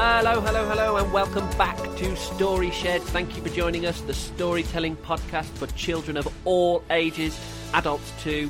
Hello, 0.00 0.40
hello, 0.40 0.64
hello, 0.68 0.96
and 0.98 1.12
welcome 1.12 1.50
back 1.58 1.76
to 1.96 2.14
Story 2.14 2.70
Shed. 2.70 3.02
Thank 3.02 3.34
you 3.34 3.42
for 3.42 3.48
joining 3.48 3.84
us, 3.84 4.00
the 4.02 4.14
storytelling 4.14 4.94
podcast 4.94 5.46
for 5.46 5.66
children 5.72 6.16
of 6.16 6.32
all 6.44 6.84
ages, 6.90 7.36
adults 7.74 8.12
too, 8.22 8.48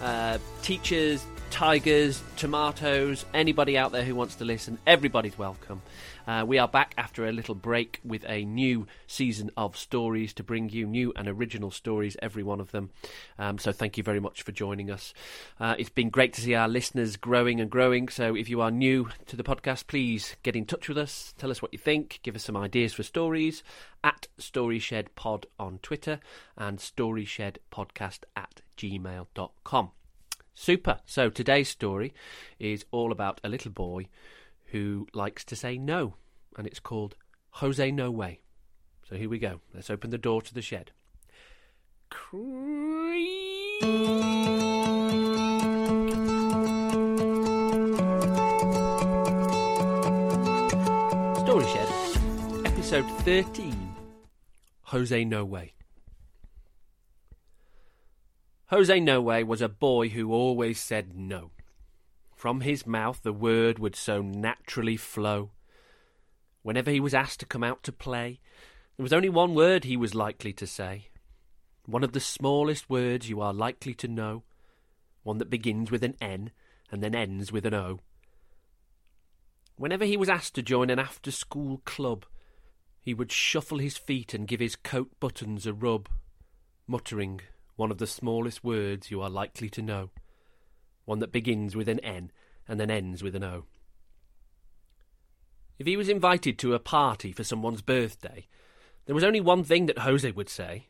uh, 0.00 0.38
teachers, 0.62 1.26
tigers, 1.56 2.22
tomatoes, 2.36 3.24
anybody 3.32 3.78
out 3.78 3.90
there 3.90 4.04
who 4.04 4.14
wants 4.14 4.34
to 4.34 4.44
listen. 4.44 4.76
Everybody's 4.86 5.38
welcome. 5.38 5.80
Uh, 6.26 6.44
we 6.46 6.58
are 6.58 6.68
back 6.68 6.92
after 6.98 7.26
a 7.26 7.32
little 7.32 7.54
break 7.54 7.98
with 8.04 8.26
a 8.28 8.44
new 8.44 8.86
season 9.06 9.50
of 9.56 9.74
stories 9.74 10.34
to 10.34 10.42
bring 10.42 10.68
you 10.68 10.86
new 10.86 11.14
and 11.16 11.26
original 11.26 11.70
stories, 11.70 12.14
every 12.20 12.42
one 12.42 12.60
of 12.60 12.72
them. 12.72 12.90
Um, 13.38 13.56
so 13.56 13.72
thank 13.72 13.96
you 13.96 14.02
very 14.02 14.20
much 14.20 14.42
for 14.42 14.52
joining 14.52 14.90
us. 14.90 15.14
Uh, 15.58 15.74
it's 15.78 15.88
been 15.88 16.10
great 16.10 16.34
to 16.34 16.42
see 16.42 16.54
our 16.54 16.68
listeners 16.68 17.16
growing 17.16 17.58
and 17.58 17.70
growing. 17.70 18.08
So 18.08 18.36
if 18.36 18.50
you 18.50 18.60
are 18.60 18.70
new 18.70 19.08
to 19.24 19.34
the 19.34 19.42
podcast, 19.42 19.86
please 19.86 20.36
get 20.42 20.56
in 20.56 20.66
touch 20.66 20.90
with 20.90 20.98
us. 20.98 21.32
Tell 21.38 21.50
us 21.50 21.62
what 21.62 21.72
you 21.72 21.78
think. 21.78 22.20
Give 22.22 22.36
us 22.36 22.44
some 22.44 22.58
ideas 22.58 22.92
for 22.92 23.02
stories 23.02 23.62
at 24.04 24.28
Storyshed 24.38 25.06
Pod 25.14 25.46
on 25.58 25.78
Twitter 25.78 26.20
and 26.58 26.78
Storyshed 26.80 27.56
Podcast 27.72 28.24
at 28.36 28.60
gmail.com. 28.76 29.92
Super. 30.58 31.00
So 31.04 31.28
today's 31.28 31.68
story 31.68 32.14
is 32.58 32.86
all 32.90 33.12
about 33.12 33.40
a 33.44 33.48
little 33.48 33.70
boy 33.70 34.08
who 34.72 35.06
likes 35.12 35.44
to 35.44 35.54
say 35.54 35.76
no, 35.76 36.14
and 36.56 36.66
it's 36.66 36.80
called 36.80 37.14
Jose 37.50 37.90
No 37.92 38.10
Way. 38.10 38.40
So 39.08 39.16
here 39.16 39.28
we 39.28 39.38
go. 39.38 39.60
Let's 39.74 39.90
open 39.90 40.10
the 40.10 40.18
door 40.18 40.40
to 40.42 40.54
the 40.54 40.62
shed. 40.62 40.90
Story 51.44 51.66
Shed, 51.66 51.88
episode 52.64 53.06
13 53.20 53.94
Jose 54.84 55.24
No 55.24 55.44
Way. 55.44 55.75
Jose 58.68 58.98
Noe 58.98 59.44
was 59.44 59.62
a 59.62 59.68
boy 59.68 60.08
who 60.08 60.32
always 60.32 60.80
said 60.80 61.16
no. 61.16 61.52
From 62.34 62.62
his 62.62 62.84
mouth 62.84 63.22
the 63.22 63.32
word 63.32 63.78
would 63.78 63.94
so 63.94 64.20
naturally 64.20 64.96
flow. 64.96 65.52
Whenever 66.62 66.90
he 66.90 66.98
was 66.98 67.14
asked 67.14 67.38
to 67.40 67.46
come 67.46 67.62
out 67.62 67.84
to 67.84 67.92
play, 67.92 68.40
there 68.96 69.04
was 69.04 69.12
only 69.12 69.28
one 69.28 69.54
word 69.54 69.84
he 69.84 69.96
was 69.96 70.16
likely 70.16 70.52
to 70.54 70.66
say. 70.66 71.10
One 71.84 72.02
of 72.02 72.12
the 72.12 72.18
smallest 72.18 72.90
words 72.90 73.28
you 73.28 73.40
are 73.40 73.54
likely 73.54 73.94
to 73.94 74.08
know. 74.08 74.42
One 75.22 75.38
that 75.38 75.48
begins 75.50 75.92
with 75.92 76.02
an 76.02 76.16
N 76.20 76.50
and 76.90 77.04
then 77.04 77.14
ends 77.14 77.52
with 77.52 77.66
an 77.66 77.74
O. 77.74 78.00
Whenever 79.76 80.04
he 80.04 80.16
was 80.16 80.28
asked 80.28 80.56
to 80.56 80.62
join 80.62 80.90
an 80.90 80.98
after 80.98 81.30
school 81.30 81.82
club, 81.84 82.26
he 83.00 83.14
would 83.14 83.30
shuffle 83.30 83.78
his 83.78 83.96
feet 83.96 84.34
and 84.34 84.48
give 84.48 84.58
his 84.58 84.74
coat 84.74 85.12
buttons 85.20 85.66
a 85.66 85.72
rub, 85.72 86.08
muttering 86.88 87.42
one 87.76 87.90
of 87.90 87.98
the 87.98 88.06
smallest 88.06 88.64
words 88.64 89.10
you 89.10 89.22
are 89.22 89.30
likely 89.30 89.68
to 89.70 89.82
know 89.82 90.10
one 91.06 91.20
that 91.20 91.32
begins 91.32 91.74
with 91.74 91.88
an 91.88 92.00
N 92.00 92.30
and 92.68 92.78
then 92.78 92.90
ends 92.90 93.22
with 93.22 93.34
an 93.34 93.44
O. 93.44 93.64
If 95.78 95.86
he 95.86 95.96
was 95.96 96.08
invited 96.08 96.58
to 96.58 96.74
a 96.74 96.80
party 96.80 97.32
for 97.32 97.44
someone's 97.44 97.82
birthday, 97.82 98.46
there 99.06 99.14
was 99.14 99.24
only 99.24 99.40
one 99.40 99.62
thing 99.62 99.86
that 99.86 100.00
Jose 100.00 100.30
would 100.30 100.48
say, 100.48 100.88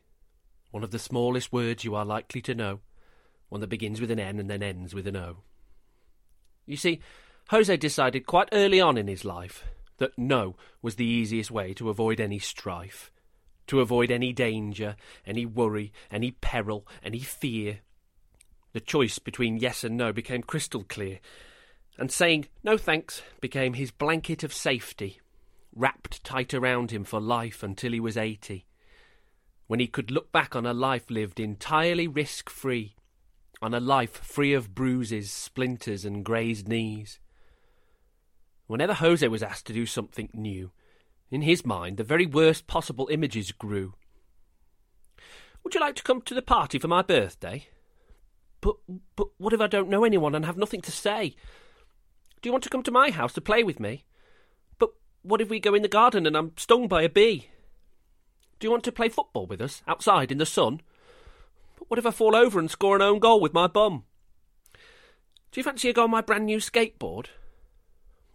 one 0.71 0.83
of 0.83 0.91
the 0.91 0.99
smallest 0.99 1.53
words 1.53 1.83
you 1.83 1.93
are 1.95 2.05
likely 2.05 2.41
to 2.41 2.55
know, 2.55 2.79
one 3.49 3.61
that 3.61 3.69
begins 3.69 4.01
with 4.01 4.11
an 4.11 4.19
N 4.19 4.39
and 4.39 4.49
then 4.49 4.63
ends 4.63 4.93
with 4.93 5.07
an 5.07 5.15
O. 5.15 5.37
You 6.65 6.77
see, 6.77 6.99
Jose 7.49 7.77
decided 7.77 8.25
quite 8.25 8.49
early 8.51 8.81
on 8.81 8.97
in 8.97 9.07
his 9.07 9.23
life 9.23 9.63
that 9.97 10.17
no 10.17 10.55
was 10.81 10.95
the 10.95 11.05
easiest 11.05 11.51
way 11.51 11.73
to 11.75 11.89
avoid 11.89 12.19
any 12.19 12.39
strife, 12.39 13.11
to 13.67 13.81
avoid 13.81 14.11
any 14.11 14.33
danger, 14.33 14.95
any 15.25 15.45
worry, 15.45 15.91
any 16.09 16.31
peril, 16.31 16.87
any 17.03 17.19
fear, 17.19 17.79
the 18.73 18.79
choice 18.79 19.19
between 19.19 19.57
yes 19.57 19.83
and 19.83 19.97
no 19.97 20.11
became 20.11 20.43
crystal 20.43 20.83
clear, 20.83 21.19
and 21.97 22.11
saying 22.11 22.47
no 22.63 22.77
thanks 22.77 23.21
became 23.41 23.73
his 23.73 23.91
blanket 23.91 24.43
of 24.43 24.53
safety, 24.53 25.19
wrapped 25.75 26.23
tight 26.23 26.53
around 26.53 26.91
him 26.91 27.03
for 27.03 27.19
life 27.19 27.63
until 27.63 27.91
he 27.91 27.99
was 27.99 28.17
eighty, 28.17 28.65
when 29.67 29.79
he 29.79 29.87
could 29.87 30.11
look 30.11 30.31
back 30.31 30.55
on 30.55 30.65
a 30.65 30.73
life 30.73 31.09
lived 31.09 31.39
entirely 31.39 32.07
risk 32.07 32.49
free, 32.49 32.95
on 33.61 33.73
a 33.73 33.79
life 33.79 34.17
free 34.23 34.53
of 34.53 34.75
bruises, 34.75 35.31
splinters, 35.31 36.05
and 36.05 36.23
grazed 36.23 36.67
knees. 36.67 37.19
Whenever 38.67 38.93
Jose 38.93 39.27
was 39.27 39.41
asked 39.41 39.65
to 39.67 39.73
do 39.73 39.85
something 39.85 40.29
new, 40.33 40.71
in 41.29 41.41
his 41.41 41.65
mind 41.65 41.97
the 41.97 42.03
very 42.03 42.25
worst 42.25 42.67
possible 42.67 43.07
images 43.11 43.51
grew. 43.51 43.93
Would 45.63 45.73
you 45.73 45.81
like 45.81 45.95
to 45.95 46.03
come 46.03 46.21
to 46.21 46.33
the 46.33 46.41
party 46.41 46.79
for 46.79 46.87
my 46.87 47.01
birthday? 47.01 47.67
But, 48.61 48.75
but 49.15 49.27
what 49.37 49.53
if 49.53 49.61
I 49.61 49.67
don't 49.67 49.89
know 49.89 50.03
anyone 50.03 50.33
and 50.33 50.45
have 50.45 50.57
nothing 50.57 50.81
to 50.81 50.91
say? 50.91 51.35
Do 52.41 52.47
you 52.47 52.51
want 52.51 52.63
to 52.63 52.69
come 52.69 52.83
to 52.83 52.91
my 52.91 53.11
house 53.11 53.33
to 53.33 53.41
play 53.41 53.63
with 53.63 53.79
me? 53.79 54.05
But 54.79 54.91
what 55.23 55.41
if 55.41 55.49
we 55.49 55.59
go 55.59 55.73
in 55.73 55.81
the 55.81 55.87
garden 55.87 56.25
and 56.25 56.37
I'm 56.37 56.53
stung 56.57 56.87
by 56.87 57.01
a 57.01 57.09
bee? 57.09 57.49
Do 58.59 58.67
you 58.67 58.71
want 58.71 58.83
to 58.85 58.91
play 58.91 59.09
football 59.09 59.45
with 59.45 59.61
us, 59.61 59.83
outside 59.87 60.31
in 60.31 60.37
the 60.37 60.45
sun? 60.45 60.81
But 61.77 61.89
what 61.89 61.99
if 61.99 62.05
I 62.05 62.11
fall 62.11 62.35
over 62.35 62.59
and 62.59 62.71
score 62.71 62.95
an 62.95 63.01
own 63.01 63.19
goal 63.19 63.39
with 63.39 63.53
my 63.53 63.67
bum? 63.67 64.03
Do 65.51 65.59
you 65.59 65.63
fancy 65.63 65.89
a 65.89 65.93
go 65.93 66.05
on 66.05 66.11
my 66.11 66.21
brand 66.21 66.45
new 66.45 66.57
skateboard? 66.57 67.27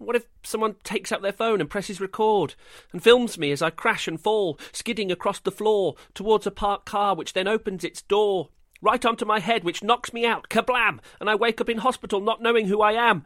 What 0.02 0.16
if 0.16 0.26
someone 0.42 0.76
takes 0.82 1.12
out 1.12 1.22
their 1.22 1.32
phone 1.32 1.60
and 1.60 1.70
presses 1.70 2.00
record 2.00 2.54
and 2.92 3.02
films 3.02 3.38
me 3.38 3.52
as 3.52 3.62
I 3.62 3.70
crash 3.70 4.08
and 4.08 4.20
fall, 4.20 4.58
skidding 4.72 5.12
across 5.12 5.40
the 5.40 5.52
floor 5.52 5.94
towards 6.14 6.46
a 6.46 6.50
parked 6.50 6.86
car 6.86 7.14
which 7.14 7.32
then 7.32 7.48
opens 7.48 7.84
its 7.84 8.02
door 8.02 8.48
right 8.80 9.04
onto 9.04 9.24
my 9.24 9.38
head, 9.38 9.64
which 9.64 9.82
knocks 9.82 10.12
me 10.12 10.26
out, 10.26 10.48
kablam, 10.48 10.98
and 11.20 11.30
I 11.30 11.36
wake 11.36 11.60
up 11.60 11.68
in 11.68 11.78
hospital 11.78 12.20
not 12.20 12.42
knowing 12.42 12.66
who 12.66 12.82
I 12.82 12.92
am. 12.92 13.24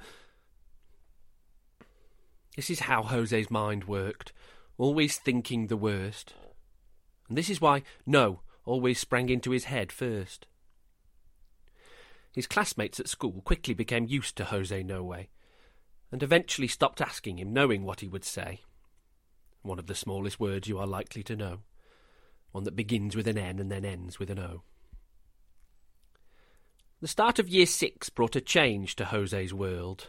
This 2.57 2.71
is 2.71 2.81
how 2.81 3.03
Jose's 3.03 3.51
mind 3.51 3.85
worked, 3.85 4.33
always 4.79 5.17
thinking 5.17 5.67
the 5.67 5.77
worst. 5.77 6.35
And 7.29 7.37
this 7.37 7.51
is 7.51 7.61
why 7.61 7.83
no 8.05 8.41
always 8.65 8.99
sprang 8.99 9.29
into 9.29 9.51
his 9.51 9.65
head 9.65 9.93
first. 9.93 10.47
His 12.33 12.47
classmates 12.47 13.01
at 13.01 13.09
school 13.09 13.41
quickly 13.45 13.73
became 13.73 14.07
used 14.07 14.37
to 14.37 14.45
Jose 14.45 14.83
No 14.83 15.03
Way, 15.03 15.31
and 16.17 16.23
eventually 16.23 16.67
stopped 16.67 17.03
asking 17.03 17.39
him, 17.39 17.53
knowing 17.53 17.85
what 17.85 18.01
he 18.01 18.09
would 18.09 18.25
say. 18.25 18.63
One 19.61 19.79
of 19.79 19.87
the 19.87 19.95
smallest 19.95 20.41
words 20.41 20.67
you 20.67 20.79
are 20.79 20.87
likely 20.87 21.23
to 21.25 21.37
know, 21.37 21.59
one 22.53 22.65
that 22.65 22.75
begins 22.75 23.15
with 23.15 23.29
an 23.29 23.37
N 23.37 23.59
and 23.59 23.71
then 23.71 23.85
ends 23.85 24.19
with 24.19 24.31
an 24.31 24.39
O. 24.39 24.63
The 27.03 27.07
start 27.07 27.39
of 27.39 27.51
year 27.51 27.67
six 27.67 28.09
brought 28.09 28.35
a 28.35 28.41
change 28.41 28.97
to 28.97 29.05
Jose's 29.05 29.53
world. 29.53 30.09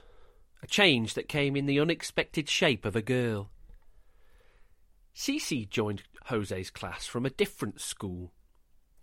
A 0.63 0.67
change 0.67 1.13
that 1.16 1.28
came 1.28 1.57
in 1.57 1.66
the 1.66 1.81
unexpected 1.81 2.47
shape 2.47 2.85
of 2.85 2.96
a 2.96 3.01
girl. 3.01 3.50
Cece 5.14 5.70
joined 5.70 6.03
Jose's 6.28 6.70
class 6.70 7.05
from 7.05 7.26
a 7.26 7.32
different 7.32 7.82
school, 7.82 8.32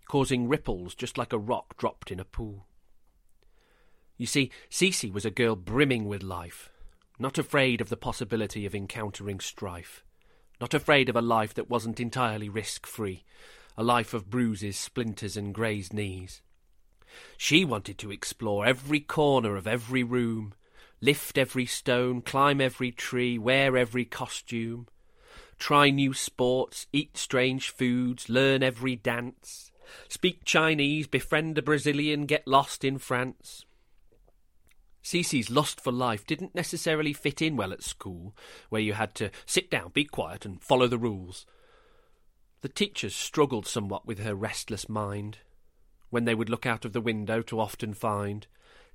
causing 0.07 0.47
ripples 0.47 0.95
just 0.95 1.19
like 1.19 1.33
a 1.33 1.37
rock 1.37 1.77
dropped 1.77 2.09
in 2.09 2.19
a 2.19 2.25
pool. 2.25 2.65
You 4.17 4.25
see, 4.25 4.49
Cece 4.71 5.13
was 5.13 5.23
a 5.23 5.29
girl 5.29 5.55
brimming 5.55 6.05
with 6.05 6.23
life, 6.23 6.71
not 7.19 7.37
afraid 7.37 7.81
of 7.81 7.89
the 7.89 7.97
possibility 7.97 8.65
of 8.65 8.75
encountering 8.75 9.39
strife, 9.39 10.03
not 10.59 10.73
afraid 10.73 11.09
of 11.09 11.15
a 11.15 11.21
life 11.21 11.53
that 11.53 11.69
wasn't 11.69 11.99
entirely 11.99 12.49
risk 12.49 12.85
free, 12.85 13.23
a 13.77 13.83
life 13.83 14.13
of 14.13 14.29
bruises, 14.29 14.77
splinters, 14.77 15.37
and 15.37 15.53
grazed 15.53 15.93
knees. 15.93 16.41
She 17.37 17.63
wanted 17.63 17.97
to 17.99 18.11
explore 18.11 18.65
every 18.65 18.99
corner 18.99 19.55
of 19.55 19.67
every 19.67 20.03
room, 20.03 20.53
lift 21.01 21.37
every 21.37 21.65
stone, 21.65 22.21
climb 22.21 22.59
every 22.59 22.91
tree, 22.91 23.37
wear 23.37 23.77
every 23.77 24.05
costume, 24.05 24.87
try 25.59 25.89
new 25.89 26.13
sports, 26.13 26.87
eat 26.91 27.17
strange 27.17 27.69
foods, 27.69 28.29
learn 28.29 28.63
every 28.63 28.95
dance, 28.95 29.71
speak 30.07 30.43
Chinese, 30.43 31.07
befriend 31.07 31.57
a 31.57 31.61
Brazilian, 31.61 32.25
get 32.25 32.47
lost 32.47 32.83
in 32.83 32.97
France. 32.97 33.65
Cece's 35.05 35.51
lust 35.51 35.79
for 35.79 35.91
life 35.91 36.25
didn't 36.25 36.55
necessarily 36.55 37.13
fit 37.13 37.39
in 37.39 37.55
well 37.55 37.71
at 37.71 37.83
school, 37.83 38.35
where 38.69 38.81
you 38.81 38.93
had 38.93 39.13
to 39.15 39.29
sit 39.45 39.69
down, 39.69 39.91
be 39.93 40.03
quiet, 40.03 40.45
and 40.45 40.59
follow 40.63 40.87
the 40.87 40.97
rules. 40.97 41.45
The 42.61 42.69
teachers 42.69 43.15
struggled 43.15 43.67
somewhat 43.67 44.07
with 44.07 44.17
her 44.17 44.33
restless 44.33 44.89
mind 44.89 45.37
when 46.09 46.25
they 46.25 46.33
would 46.33 46.49
look 46.49 46.65
out 46.65 46.85
of 46.85 46.93
the 46.93 47.01
window 47.01 47.43
to 47.43 47.59
often 47.59 47.93
find 47.93 48.47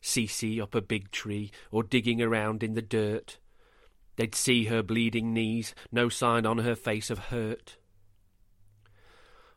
Cece 0.03 0.61
up 0.61 0.75
a 0.75 0.81
big 0.81 1.13
tree 1.13 1.53
or 1.71 1.85
digging 1.85 2.21
around 2.21 2.65
in 2.65 2.75
the 2.75 2.83
dirt. 2.83 3.39
They'd 4.17 4.35
see 4.35 4.65
her 4.65 4.83
bleeding 4.83 5.33
knees, 5.33 5.77
no 5.93 6.09
sign 6.09 6.45
on 6.45 6.59
her 6.59 6.75
face 6.75 7.11
of 7.11 7.27
hurt. 7.27 7.77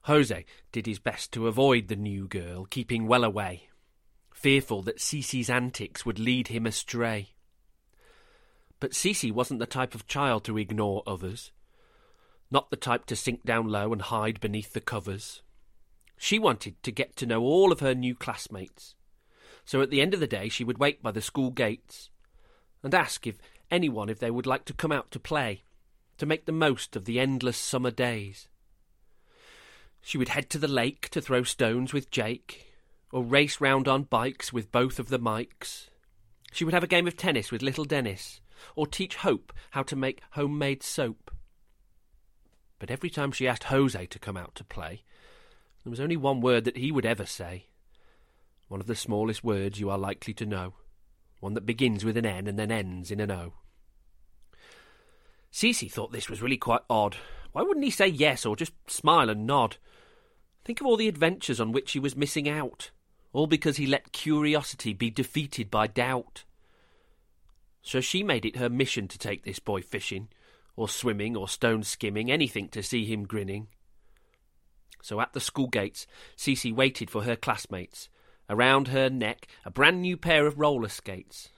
Jose 0.04 0.46
did 0.72 0.86
his 0.86 1.00
best 1.00 1.32
to 1.32 1.48
avoid 1.48 1.88
the 1.88 1.96
new 1.96 2.28
girl, 2.28 2.66
keeping 2.66 3.08
well 3.08 3.24
away, 3.24 3.70
fearful 4.44 4.81
that 4.81 5.00
Cece's 5.00 5.50
antics 5.50 6.06
would 6.06 6.19
lead 6.19 6.50
him 6.50 6.66
astray. 6.66 7.30
But 8.81 8.92
Cece 8.92 9.31
wasn't 9.31 9.62
the 9.62 9.66
type 9.66 9.95
of 9.95 10.06
child 10.06 10.44
to 10.44 10.57
ignore 10.57 11.01
others. 11.07 11.54
Not 12.51 12.69
the 12.69 12.75
type 12.75 13.06
to 13.06 13.16
sink 13.16 13.45
down 13.45 13.69
low 13.69 13.94
and 13.94 14.01
hide 14.01 14.42
beneath 14.42 14.74
the 14.74 14.81
covers. 14.81 15.42
She 16.18 16.40
wanted 16.40 16.75
to 16.84 16.92
get 16.92 17.16
to 17.16 17.25
know 17.25 17.42
all 17.42 17.72
of 17.72 17.80
her 17.80 17.95
new 17.95 18.16
classmates. 18.16 18.95
So 19.63 19.81
at 19.81 19.90
the 19.90 20.01
end 20.01 20.13
of 20.13 20.19
the 20.19 20.28
day, 20.28 20.50
she 20.50 20.66
would 20.66 20.78
wait 20.78 21.01
by 21.01 21.12
the 21.12 21.22
school 21.22 21.50
gates 21.50 22.10
and 22.84 22.94
ask 22.94 23.25
if 23.25 23.38
anyone 23.72 24.10
if 24.10 24.19
they 24.19 24.30
would 24.30 24.45
like 24.45 24.66
to 24.66 24.74
come 24.74 24.92
out 24.92 25.10
to 25.12 25.19
play, 25.22 25.63
to 26.18 26.25
make 26.25 26.45
the 26.45 26.51
most 26.51 26.98
of 26.98 27.06
the 27.06 27.18
endless 27.18 27.57
summer 27.57 27.92
days. 27.92 28.50
She 30.01 30.18
would 30.18 30.30
head 30.30 30.50
to 30.50 30.60
the 30.60 30.68
lake 30.68 31.07
to 31.12 31.22
throw 31.22 31.44
stones 31.44 31.94
with 31.94 32.12
Jake, 32.12 32.73
or 33.13 33.24
race 33.24 33.62
round 33.62 33.88
on 33.88 34.04
bikes 34.04 34.51
with 34.51 34.71
both 34.71 34.98
of 34.98 35.10
the 35.10 35.19
Mikes. 35.19 35.92
She 36.51 36.65
would 36.65 36.74
have 36.74 36.83
a 36.83 36.88
game 36.88 37.07
of 37.07 37.15
tennis 37.15 37.51
with 37.51 37.62
little 37.62 37.86
Dennis, 37.86 38.42
or 38.75 38.88
teach 38.88 39.18
Hope 39.18 39.54
how 39.71 39.83
to 39.83 39.95
make 39.95 40.24
homemade 40.31 40.81
soap. 40.81 41.30
But 42.80 42.89
every 42.89 43.12
time 43.12 43.31
she 43.31 43.48
asked 43.48 43.65
Jose 43.65 44.07
to 44.07 44.19
come 44.19 44.36
out 44.36 44.56
to 44.56 44.63
play, 44.63 45.04
there 45.83 45.92
was 45.92 46.00
only 46.00 46.18
one 46.18 46.42
word 46.42 46.65
that 46.65 46.77
he 46.77 46.92
would 46.92 47.06
ever 47.06 47.27
say. 47.27 47.68
One 48.68 48.81
of 48.81 48.88
the 48.88 48.95
smallest 48.95 49.44
words 49.44 49.80
you 49.80 49.92
are 49.92 49.98
likely 49.98 50.33
to 50.33 50.45
know. 50.45 50.74
One 51.39 51.54
that 51.54 51.68
begins 51.68 52.04
with 52.04 52.18
an 52.18 52.25
N 52.25 52.48
and 52.48 52.57
then 52.57 52.71
ends 52.71 53.12
in 53.12 53.19
an 53.19 53.30
O. 53.30 53.54
Cece 55.51 55.92
thought 55.92 56.12
this 56.12 56.30
was 56.30 56.42
really 56.42 56.57
quite 56.57 56.81
odd. 56.89 57.18
Why 57.51 57.62
wouldn't 57.62 57.86
he 57.86 57.92
say 57.92 58.07
yes 58.07 58.44
or 58.44 58.56
just 58.56 58.74
smile 58.88 59.30
and 59.30 59.45
nod? 59.45 59.77
Think 60.66 60.81
of 60.81 60.88
all 60.88 60.98
the 60.98 61.07
adventures 61.07 61.59
on 61.59 61.71
which 61.71 61.92
he 61.92 62.00
was 62.00 62.16
missing 62.16 62.50
out, 62.50 62.89
all 63.33 63.47
because 63.47 63.77
he 63.77 63.88
let 63.88 64.12
curiosity 64.13 64.94
be 64.94 65.09
defeated 65.09 65.69
by 65.69 65.88
doubt. 65.88 66.44
So 67.81 68.00
she 68.00 68.24
made 68.24 68.45
it 68.45 68.56
her 68.56 68.69
mission 68.69 69.07
to 69.09 69.18
take 69.18 69.44
this 69.44 69.59
boy 69.59 69.81
fishing, 69.81 70.30
or 70.75 70.88
swimming, 70.88 71.35
or 71.35 71.50
stone 71.50 71.83
skimming, 71.83 72.31
anything 72.31 72.69
to 72.69 72.81
see 72.81 73.06
him 73.06 73.25
grinning. 73.25 73.68
So 75.01 75.19
at 75.19 75.33
the 75.33 75.41
school 75.41 75.68
gates, 75.68 76.07
Cece 76.38 76.74
waited 76.74 77.09
for 77.09 77.24
her 77.24 77.35
classmates. 77.35 78.07
Around 78.50 78.89
her 78.89 79.09
neck, 79.09 79.47
a 79.65 79.71
brand 79.71 80.01
new 80.01 80.15
pair 80.15 80.47
of 80.47 80.59
roller 80.59 80.89
skates. 80.89 81.50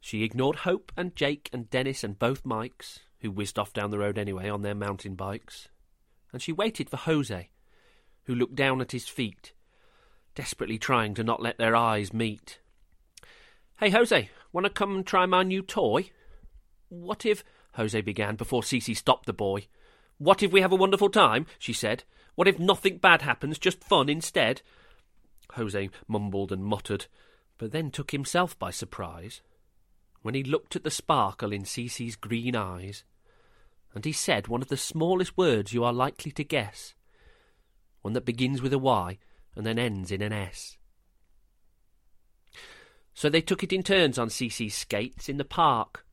She 0.00 0.22
ignored 0.22 0.56
Hope 0.56 0.92
and 0.96 1.14
Jake 1.14 1.48
and 1.52 1.68
Dennis 1.70 2.02
and 2.02 2.18
both 2.18 2.44
Mikes, 2.44 3.00
who 3.20 3.30
whizzed 3.30 3.58
off 3.58 3.72
down 3.72 3.90
the 3.90 3.98
road 3.98 4.18
anyway 4.18 4.48
on 4.48 4.62
their 4.62 4.74
mountain 4.74 5.14
bikes. 5.14 5.68
And 6.32 6.40
she 6.42 6.52
waited 6.52 6.90
for 6.90 6.96
Jose, 6.96 7.50
who 8.24 8.34
looked 8.34 8.54
down 8.56 8.80
at 8.80 8.92
his 8.92 9.08
feet, 9.08 9.52
desperately 10.34 10.78
trying 10.78 11.14
to 11.14 11.24
not 11.24 11.42
let 11.42 11.58
their 11.58 11.76
eyes 11.76 12.12
meet. 12.12 12.58
Hey, 13.78 13.90
Jose, 13.90 14.30
want 14.52 14.64
to 14.64 14.70
come 14.70 15.04
try 15.04 15.26
my 15.26 15.42
new 15.42 15.62
toy? 15.62 16.10
What 16.88 17.26
if. 17.26 17.44
Jose 17.74 18.00
began 18.02 18.36
before 18.36 18.62
Cece 18.62 18.96
stopped 18.96 19.26
the 19.26 19.32
boy. 19.32 19.66
What 20.18 20.42
if 20.42 20.52
we 20.52 20.60
have 20.60 20.72
a 20.72 20.76
wonderful 20.76 21.08
time? 21.08 21.46
she 21.58 21.72
said. 21.72 22.04
What 22.34 22.48
if 22.48 22.58
nothing 22.58 22.98
bad 22.98 23.22
happens, 23.22 23.58
just 23.58 23.82
fun 23.82 24.08
instead? 24.08 24.62
Jose 25.54 25.90
mumbled 26.06 26.52
and 26.52 26.64
muttered, 26.64 27.06
but 27.58 27.72
then 27.72 27.90
took 27.90 28.10
himself 28.10 28.58
by 28.58 28.70
surprise 28.70 29.42
when 30.22 30.34
he 30.34 30.42
looked 30.42 30.76
at 30.76 30.84
the 30.84 30.90
sparkle 30.90 31.52
in 31.52 31.64
Cece's 31.64 32.16
green 32.16 32.56
eyes, 32.56 33.04
and 33.94 34.04
he 34.04 34.12
said 34.12 34.48
one 34.48 34.62
of 34.62 34.68
the 34.68 34.76
smallest 34.76 35.36
words 35.36 35.72
you 35.72 35.84
are 35.84 35.92
likely 35.92 36.30
to 36.32 36.44
guess, 36.44 36.94
one 38.00 38.14
that 38.14 38.24
begins 38.24 38.62
with 38.62 38.72
a 38.72 38.78
Y 38.78 39.18
and 39.54 39.66
then 39.66 39.78
ends 39.78 40.10
in 40.10 40.22
an 40.22 40.32
S. 40.32 40.76
So 43.14 43.28
they 43.28 43.40
took 43.40 43.62
it 43.62 43.72
in 43.72 43.82
turns 43.82 44.18
on 44.18 44.30
Cece's 44.30 44.74
skates 44.74 45.28
in 45.28 45.36
the 45.36 45.44
park, 45.44 46.06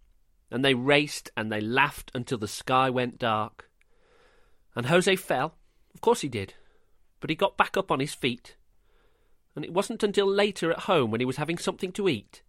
and 0.51 0.63
they 0.63 0.73
raced 0.73 1.31
and 1.37 1.51
they 1.51 1.61
laughed 1.61 2.11
until 2.13 2.37
the 2.37 2.47
sky 2.47 2.89
went 2.89 3.19
dark. 3.19 3.69
And 4.75 4.87
Jose 4.87 5.15
fell, 5.15 5.55
of 5.93 6.01
course 6.01 6.21
he 6.21 6.29
did, 6.29 6.53
but 7.19 7.29
he 7.29 7.35
got 7.35 7.57
back 7.57 7.77
up 7.77 7.91
on 7.91 7.99
his 7.99 8.13
feet. 8.13 8.55
And 9.55 9.65
it 9.65 9.73
wasn't 9.73 10.03
until 10.03 10.27
later 10.27 10.71
at 10.71 10.81
home 10.81 11.11
when 11.11 11.21
he 11.21 11.25
was 11.25 11.37
having 11.37 11.57
something 11.57 11.91
to 11.93 12.07
eat 12.07 12.43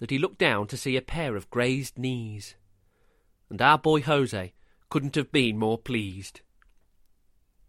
that 0.00 0.10
he 0.10 0.18
looked 0.18 0.38
down 0.38 0.66
to 0.66 0.76
see 0.76 0.96
a 0.96 1.02
pair 1.02 1.36
of 1.36 1.50
grazed 1.50 1.98
knees. 1.98 2.56
And 3.50 3.60
our 3.60 3.78
boy 3.78 4.00
Jose 4.00 4.52
couldn't 4.88 5.14
have 5.14 5.30
been 5.30 5.58
more 5.58 5.78
pleased. 5.78 6.40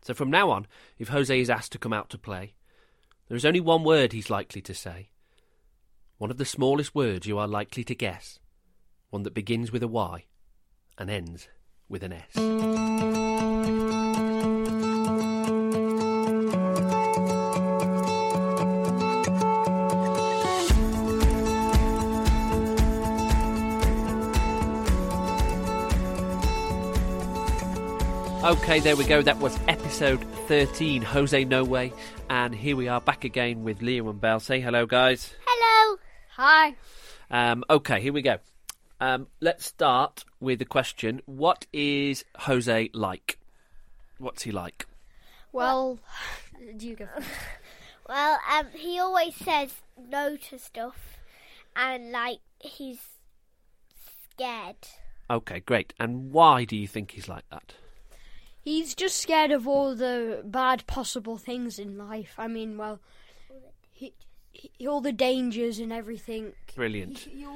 So 0.04 0.14
from 0.14 0.32
now 0.32 0.50
on, 0.50 0.68
if 0.98 1.10
Jose 1.10 1.40
is 1.40 1.50
asked 1.50 1.72
to 1.74 1.80
come 1.80 1.94
out 1.94 2.10
to 2.10 2.18
play, 2.18 2.54
there 3.28 3.38
is 3.38 3.46
only 3.46 3.60
one 3.60 3.84
word 3.84 4.14
he's 4.14 4.30
likely 4.30 4.62
to 4.62 4.74
say. 4.74 5.10
One 6.18 6.32
of 6.32 6.38
the 6.38 6.46
smallest 6.46 6.94
words 6.94 7.28
you 7.28 7.38
are 7.38 7.48
likely 7.48 7.84
to 7.86 7.96
guess. 7.96 8.40
One 9.10 9.24
that 9.24 9.34
begins 9.34 9.72
with 9.72 9.84
a 9.84 9.88
Y 9.88 10.26
and 10.98 11.10
ends 11.10 11.48
with 11.88 12.04
an 12.04 12.14
S. 12.14 14.11
Okay, 28.44 28.80
there 28.80 28.96
we 28.96 29.06
go. 29.06 29.22
That 29.22 29.38
was 29.38 29.60
episode 29.68 30.20
13, 30.48 31.04
Jose 31.04 31.46
No 31.46 31.64
Way. 31.64 31.94
And 32.28 32.56
here 32.56 32.76
we 32.76 32.88
are 32.88 33.00
back 33.00 33.24
again 33.24 33.64
with 33.64 33.84
Leo 33.84 34.10
and 34.10 34.20
Belle. 34.20 34.40
Say 34.40 34.60
hello, 34.60 34.88
guys. 34.88 35.32
Hello. 35.46 36.00
Hi. 36.38 36.76
Um, 37.30 37.64
okay, 37.70 38.02
here 38.02 38.12
we 38.12 38.24
go. 38.24 38.38
Um, 39.00 39.28
let's 39.42 39.68
start 39.68 40.26
with 40.40 40.58
the 40.58 40.66
question 40.66 41.22
What 41.28 41.68
is 41.72 42.26
Jose 42.36 42.90
like? 42.96 43.38
What's 44.18 44.42
he 44.42 44.52
like? 44.52 44.88
Well, 45.52 46.00
do 46.78 46.88
you 46.88 46.96
go? 46.96 47.08
Well, 48.10 48.40
um, 48.52 48.66
he 48.74 49.00
always 49.00 49.36
says 49.36 49.72
no 50.10 50.36
to 50.36 50.60
stuff, 50.60 51.20
and 51.78 52.12
like 52.12 52.40
he's 52.60 53.00
scared. 54.34 54.76
Okay, 55.30 55.62
great. 55.62 55.94
And 55.98 56.34
why 56.34 56.66
do 56.66 56.76
you 56.76 56.88
think 56.90 57.12
he's 57.12 57.30
like 57.30 57.48
that? 57.52 57.76
He's 58.64 58.94
just 58.94 59.18
scared 59.18 59.52
of 59.52 59.68
all 59.68 59.96
the 59.96 60.42
bad 60.46 60.86
possible 60.88 61.38
things 61.38 61.80
in 61.80 61.98
life. 61.98 62.36
I 62.38 62.48
mean, 62.48 62.78
well, 62.78 63.00
he, 63.92 64.14
he, 64.52 64.88
all 64.88 65.02
the 65.02 65.12
dangers 65.12 65.80
and 65.80 65.92
everything. 65.92 66.54
Brilliant. 66.76 67.20
He- 67.20 67.32
he 67.32 67.48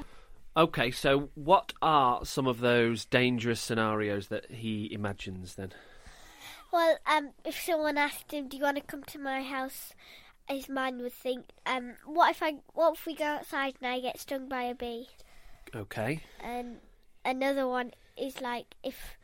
Okay, 0.57 0.89
so 0.89 1.29
what 1.35 1.73
are 1.81 2.23
some 2.23 2.47
of 2.47 2.61
those 2.61 3.03
dangerous 3.03 3.59
scenarios 3.59 4.29
that 4.29 4.49
he 4.49 4.89
imagines 4.93 5.55
then? 5.55 5.73
Well, 6.71 6.97
um, 7.05 7.31
if 7.43 7.59
someone 7.59 7.97
asked 7.97 8.31
him, 8.31 8.47
"Do 8.47 8.55
you 8.55 8.63
want 8.63 8.77
to 8.77 8.83
come 8.83 9.03
to 9.03 9.19
my 9.19 9.43
house?" 9.43 9.93
his 10.47 10.69
mind 10.69 11.01
would 11.01 11.11
think, 11.11 11.49
um, 11.65 11.95
"What 12.05 12.31
if 12.31 12.41
I? 12.41 12.59
What 12.73 12.93
if 12.93 13.05
we 13.05 13.15
go 13.15 13.25
outside 13.25 13.75
and 13.81 13.91
I 13.91 13.99
get 13.99 14.19
stung 14.19 14.47
by 14.47 14.63
a 14.63 14.75
bee?" 14.75 15.09
Okay. 15.75 16.23
And 16.39 16.79
another 17.25 17.67
one 17.67 17.93
is 18.15 18.39
like 18.39 18.75
if 18.81 19.17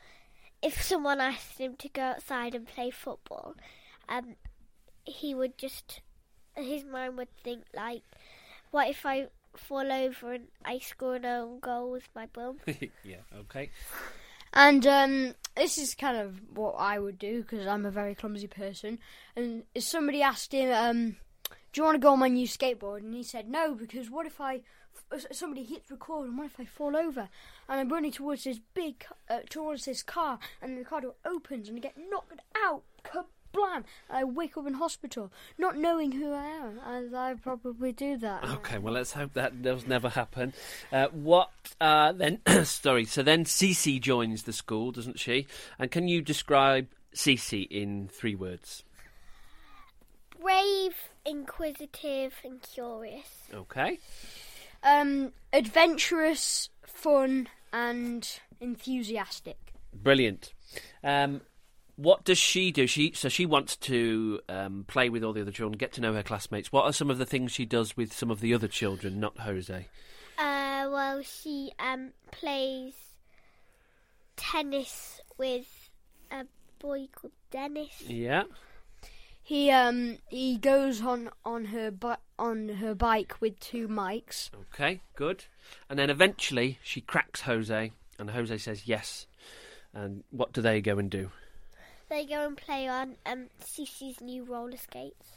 if 0.61 0.81
someone 0.81 1.19
asked 1.19 1.57
him 1.57 1.75
to 1.77 1.89
go 1.89 2.01
outside 2.01 2.55
and 2.55 2.67
play 2.67 2.89
football, 2.89 3.55
um, 4.07 4.35
he 5.03 5.33
would 5.33 5.57
just 5.57 6.01
his 6.55 6.83
mind 6.83 7.17
would 7.17 7.35
think 7.43 7.63
like, 7.73 8.03
"What 8.71 8.89
if 8.89 9.05
I 9.05 9.27
fall 9.55 9.91
over 9.91 10.33
and 10.33 10.47
I 10.63 10.79
score 10.79 11.15
an 11.15 11.25
own 11.25 11.59
goal 11.59 11.91
with 11.91 12.07
my 12.15 12.27
bum?" 12.27 12.59
yeah, 13.03 13.23
okay. 13.39 13.69
And 14.53 14.85
um, 14.85 15.35
this 15.55 15.77
is 15.77 15.95
kind 15.95 16.17
of 16.17 16.41
what 16.53 16.73
I 16.73 16.99
would 16.99 17.17
do 17.17 17.41
because 17.41 17.65
I'm 17.65 17.85
a 17.85 17.91
very 17.91 18.15
clumsy 18.15 18.47
person. 18.47 18.99
And 19.35 19.63
if 19.73 19.83
somebody 19.83 20.21
asked 20.21 20.51
him, 20.53 20.71
um, 20.71 21.15
"Do 21.71 21.81
you 21.81 21.83
want 21.83 21.95
to 21.95 21.99
go 21.99 22.11
on 22.11 22.19
my 22.19 22.27
new 22.27 22.47
skateboard?" 22.47 22.99
and 22.99 23.13
he 23.13 23.23
said 23.23 23.49
no 23.49 23.73
because 23.73 24.09
what 24.09 24.25
if 24.25 24.39
I 24.41 24.55
f- 24.55 24.61
somebody 25.31 25.63
hits 25.63 25.91
record 25.91 26.27
and 26.27 26.37
what 26.37 26.47
if 26.47 26.59
I 26.59 26.65
fall 26.65 26.95
over 26.95 27.29
and 27.69 27.79
I'm 27.79 27.89
running 27.89 28.11
towards 28.11 28.43
this 28.43 28.59
big 28.73 29.05
uh, 29.29 29.39
towards 29.49 29.85
this 29.85 30.03
car 30.03 30.39
and 30.61 30.77
the 30.77 30.83
car 30.83 31.01
door 31.01 31.15
opens 31.25 31.69
and 31.69 31.77
I 31.77 31.81
get 31.81 31.95
knocked 32.09 32.41
out, 32.55 32.83
kablam! 33.03 33.83
I 34.09 34.23
wake 34.23 34.57
up 34.57 34.67
in 34.67 34.75
hospital, 34.75 35.31
not 35.57 35.77
knowing 35.77 36.13
who 36.13 36.33
I 36.33 36.45
am, 36.45 36.79
and 36.85 37.15
I 37.15 37.33
probably 37.33 37.91
do 37.91 38.17
that. 38.17 38.43
Okay, 38.43 38.77
well, 38.77 38.93
let's 38.93 39.13
hope 39.13 39.33
that 39.33 39.61
does 39.61 39.85
never 39.87 40.09
happen. 40.09 40.53
Uh, 40.91 41.07
what 41.07 41.51
uh, 41.79 42.11
then? 42.13 42.39
sorry. 42.63 43.05
So 43.05 43.23
then, 43.23 43.45
Cece 43.45 43.99
joins 44.01 44.43
the 44.43 44.53
school, 44.53 44.91
doesn't 44.91 45.19
she? 45.19 45.47
And 45.79 45.91
can 45.91 46.07
you 46.07 46.21
describe 46.21 46.87
Cece 47.13 47.67
in 47.69 48.09
three 48.11 48.35
words? 48.35 48.83
Brave, 50.39 50.95
inquisitive, 51.25 52.33
and 52.43 52.61
curious. 52.61 53.27
Okay. 53.53 53.99
Um, 54.83 55.33
adventurous, 55.53 56.69
fun, 56.85 57.47
and 57.71 58.27
enthusiastic. 58.59 59.73
Brilliant. 59.93 60.53
Um, 61.03 61.41
what 61.95 62.23
does 62.23 62.37
she 62.37 62.71
do? 62.71 62.87
She 62.87 63.11
so 63.13 63.29
she 63.29 63.45
wants 63.45 63.75
to 63.77 64.39
um, 64.49 64.85
play 64.87 65.09
with 65.09 65.23
all 65.23 65.33
the 65.33 65.41
other 65.41 65.51
children, 65.51 65.77
get 65.77 65.93
to 65.93 66.01
know 66.01 66.13
her 66.13 66.23
classmates. 66.23 66.71
What 66.71 66.85
are 66.85 66.93
some 66.93 67.11
of 67.11 67.17
the 67.17 67.25
things 67.25 67.51
she 67.51 67.65
does 67.65 67.95
with 67.95 68.13
some 68.13 68.31
of 68.31 68.39
the 68.39 68.53
other 68.53 68.67
children, 68.67 69.19
not 69.19 69.39
Jose? 69.39 69.87
Uh, 70.37 70.89
well, 70.91 71.21
she 71.21 71.71
um 71.79 72.11
plays 72.31 72.93
tennis 74.35 75.21
with 75.37 75.89
a 76.31 76.45
boy 76.79 77.07
called 77.13 77.33
Dennis. 77.51 78.01
Yeah. 78.07 78.43
He 79.51 79.69
um 79.69 80.19
he 80.29 80.55
goes 80.55 81.01
on 81.01 81.29
on 81.43 81.65
her 81.65 81.91
bi- 81.91 82.23
on 82.39 82.69
her 82.69 82.95
bike 82.95 83.35
with 83.41 83.59
two 83.59 83.89
Mikes. 83.89 84.49
Okay, 84.73 85.01
good. 85.17 85.43
And 85.89 85.99
then 85.99 86.09
eventually 86.09 86.79
she 86.81 87.01
cracks 87.01 87.41
Jose, 87.41 87.91
and 88.17 88.29
Jose 88.29 88.57
says 88.59 88.87
yes. 88.87 89.27
And 89.93 90.23
what 90.31 90.53
do 90.53 90.61
they 90.61 90.79
go 90.79 90.97
and 90.97 91.11
do? 91.11 91.31
They 92.07 92.25
go 92.25 92.47
and 92.47 92.55
play 92.55 92.87
on 92.87 93.17
um 93.25 93.47
Cece's 93.61 94.21
new 94.21 94.45
roller 94.45 94.77
skates. 94.77 95.31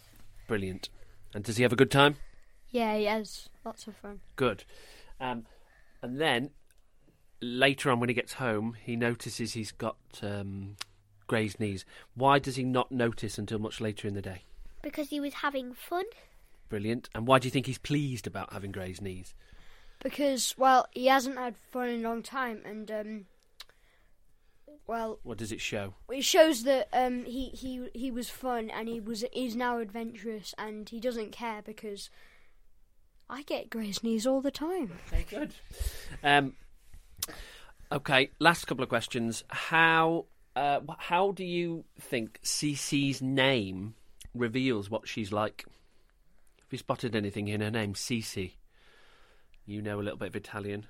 Brilliant. 0.46 0.90
And 1.34 1.42
does 1.42 1.56
he 1.56 1.64
have 1.64 1.72
a 1.72 1.82
good 1.82 1.90
time? 1.90 2.14
Yeah, 2.70 2.96
he 2.96 3.06
has 3.06 3.48
lots 3.64 3.88
of 3.88 3.96
fun. 3.96 4.20
Good. 4.36 4.62
Um, 5.18 5.46
and 6.02 6.20
then 6.20 6.50
later 7.40 7.90
on, 7.90 7.98
when 7.98 8.10
he 8.10 8.14
gets 8.14 8.34
home, 8.34 8.76
he 8.80 8.94
notices 8.94 9.54
he's 9.54 9.72
got 9.72 9.96
um, 10.22 10.76
grazed 11.26 11.60
knees. 11.60 11.84
Why 12.14 12.38
does 12.38 12.56
he 12.56 12.64
not 12.64 12.90
notice 12.92 13.38
until 13.38 13.58
much 13.58 13.80
later 13.80 14.06
in 14.08 14.14
the 14.14 14.22
day? 14.22 14.42
Because 14.82 15.08
he 15.10 15.20
was 15.20 15.34
having 15.34 15.72
fun. 15.74 16.04
Brilliant. 16.68 17.08
And 17.14 17.26
why 17.26 17.38
do 17.38 17.46
you 17.46 17.50
think 17.50 17.66
he's 17.66 17.78
pleased 17.78 18.26
about 18.26 18.52
having 18.52 18.72
grazed 18.72 19.02
knees? 19.02 19.34
Because 20.02 20.54
well, 20.58 20.86
he 20.92 21.06
hasn't 21.06 21.38
had 21.38 21.56
fun 21.70 21.88
in 21.88 22.04
a 22.04 22.08
long 22.08 22.22
time, 22.22 22.60
and 22.66 22.90
um, 22.90 23.26
well, 24.86 25.18
What 25.22 25.38
does 25.38 25.52
it 25.52 25.60
show? 25.60 25.94
it 26.10 26.24
shows 26.24 26.64
that 26.64 26.88
um 26.92 27.24
he 27.24 27.48
he 27.50 27.88
he 27.94 28.10
was 28.10 28.28
fun 28.28 28.70
and 28.70 28.88
he 28.88 29.00
was 29.00 29.24
he's 29.32 29.56
now 29.56 29.78
adventurous 29.78 30.54
and 30.58 30.88
he 30.88 31.00
doesn't 31.00 31.32
care 31.32 31.62
because 31.62 32.10
I 33.30 33.42
get 33.42 33.70
grazed 33.70 34.04
knees 34.04 34.26
all 34.26 34.42
the 34.42 34.50
time. 34.50 34.92
Very 35.06 35.24
good. 35.30 35.54
Um, 36.22 36.52
okay, 37.90 38.30
last 38.38 38.66
couple 38.66 38.82
of 38.82 38.90
questions. 38.90 39.44
How 39.48 40.26
uh, 40.56 40.80
how 40.98 41.32
do 41.32 41.44
you 41.44 41.84
think 42.00 42.40
Cece's 42.42 43.20
name 43.20 43.94
reveals 44.34 44.90
what 44.90 45.08
she's 45.08 45.32
like? 45.32 45.64
Have 46.58 46.72
you 46.72 46.78
spotted 46.78 47.14
anything 47.14 47.48
in 47.48 47.60
her 47.60 47.70
name, 47.70 47.94
Cece? 47.94 48.52
You 49.66 49.82
know 49.82 49.98
a 50.00 50.02
little 50.02 50.18
bit 50.18 50.28
of 50.28 50.36
Italian. 50.36 50.86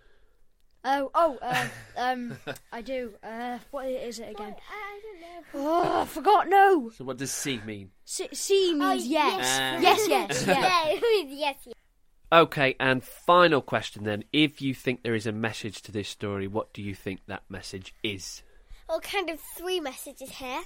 Oh 0.87 1.11
oh 1.14 1.38
uh, 1.40 1.66
um 1.97 2.37
I 2.73 2.83
do. 2.83 3.12
Uh, 3.23 3.59
what 3.71 3.87
is 3.87 4.18
it 4.18 4.30
again? 4.33 4.54
I 4.71 5.00
don't 5.02 5.21
know. 5.21 5.71
Oh, 5.71 6.02
I 6.02 6.04
forgot. 6.04 6.49
No, 6.49 6.90
So 6.90 7.04
what 7.04 7.16
does 7.16 7.30
C 7.30 7.59
mean? 7.64 7.90
C, 8.04 8.28
C 8.33 8.75
means 8.75 8.83
Oh, 8.83 8.92
yes. 8.92 9.38
yes. 9.40 9.83
yes, 9.83 10.09
yes, 10.09 10.47
yeah. 10.47 10.88
Yeah, 10.92 11.25
yes, 11.26 11.56
yes. 11.64 11.75
Okay, 12.30 12.75
and 12.80 13.02
final 13.02 13.62
question 13.62 14.04
then. 14.04 14.25
If 14.33 14.61
you 14.61 14.75
think 14.75 15.02
there 15.02 15.14
is 15.14 15.26
a 15.26 15.33
message 15.33 15.80
to 15.83 15.92
this 15.92 16.09
story, 16.09 16.49
what 16.49 16.75
do 16.75 16.83
you 16.83 16.94
think 16.94 17.21
that 17.28 17.44
message 17.49 17.94
is? 18.02 18.42
Well, 18.88 19.00
kind 19.00 19.31
of 19.31 19.41
three 19.41 19.81
messages 19.81 20.31
here. 20.31 20.62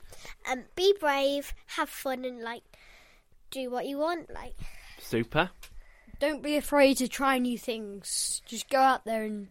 Um, 0.50 0.64
be 0.74 0.94
brave, 0.98 1.54
have 1.76 1.88
fun, 1.88 2.24
and 2.24 2.42
like 2.42 2.62
do 3.50 3.70
what 3.70 3.86
you 3.86 3.98
want. 3.98 4.32
Like, 4.32 4.54
Super. 5.00 5.50
Don't 6.18 6.42
be 6.42 6.56
afraid 6.56 6.96
to 6.96 7.08
try 7.08 7.38
new 7.38 7.56
things. 7.56 8.42
Just 8.44 8.68
go 8.68 8.78
out 8.78 9.04
there 9.04 9.22
and 9.22 9.48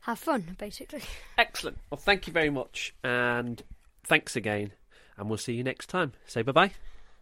have 0.00 0.18
fun, 0.18 0.56
basically. 0.58 1.02
Excellent. 1.38 1.78
Well, 1.90 1.98
thank 1.98 2.26
you 2.26 2.32
very 2.32 2.50
much, 2.50 2.94
and 3.02 3.62
thanks 4.04 4.36
again, 4.36 4.72
and 5.16 5.28
we'll 5.28 5.38
see 5.38 5.54
you 5.54 5.64
next 5.64 5.88
time. 5.88 6.12
Say 6.26 6.42
bye 6.42 6.52
bye. 6.52 6.72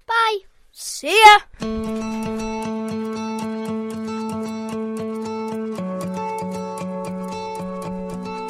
bye. 0.06 0.38
See 0.72 1.22
ya. 1.60 2.76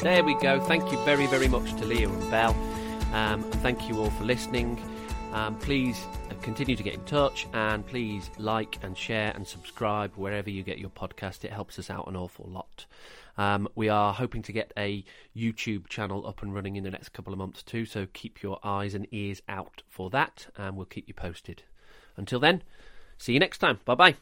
There 0.02 0.25
we 0.25 0.35
go. 0.40 0.59
Thank 0.61 0.90
you 0.90 1.04
very, 1.04 1.26
very 1.26 1.47
much 1.47 1.75
to 1.75 1.85
Leah 1.85 2.09
and 2.09 2.30
Belle. 2.30 2.54
Um, 3.12 3.45
and 3.45 3.54
thank 3.57 3.87
you 3.87 3.99
all 3.99 4.09
for 4.09 4.25
listening. 4.25 4.83
Um, 5.33 5.59
please 5.59 6.07
uh, 6.30 6.35
continue 6.40 6.75
to 6.75 6.83
get 6.83 6.95
in 6.95 7.04
touch 7.04 7.47
and 7.52 7.87
please 7.87 8.30
like 8.38 8.78
and 8.83 8.97
share 8.97 9.30
and 9.35 9.47
subscribe 9.47 10.14
wherever 10.16 10.49
you 10.49 10.62
get 10.62 10.78
your 10.78 10.88
podcast. 10.88 11.45
It 11.45 11.52
helps 11.52 11.78
us 11.78 11.90
out 11.90 12.09
an 12.09 12.16
awful 12.16 12.49
lot. 12.49 12.87
Um, 13.37 13.69
we 13.75 13.90
are 13.90 14.14
hoping 14.14 14.40
to 14.42 14.52
get 14.52 14.73
a 14.75 15.04
YouTube 15.37 15.88
channel 15.88 16.26
up 16.26 16.42
and 16.42 16.54
running 16.54 16.76
in 16.76 16.85
the 16.85 16.90
next 16.90 17.11
couple 17.11 17.35
of 17.35 17.38
months 17.38 17.62
too, 17.62 17.85
so 17.85 18.07
keep 18.14 18.42
your 18.42 18.59
eyes 18.64 18.95
and 18.95 19.07
ears 19.12 19.42
out 19.50 19.83
for 19.87 20.09
that 20.11 20.47
and 20.57 20.78
we'll 20.78 20.87
keep 20.87 21.09
you 21.09 21.14
posted. 21.14 21.62
Until 22.16 22.40
then, 22.40 22.62
see 23.19 23.35
you 23.35 23.38
next 23.38 23.59
time. 23.59 23.80
Bye 23.85 23.95
bye. 23.95 24.16